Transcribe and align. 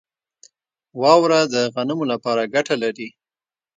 واوره 1.01 1.39
د 1.53 1.55
غنمو 1.73 2.05
لپاره 2.11 2.49
ګټه 2.53 2.75
لري. 2.83 3.09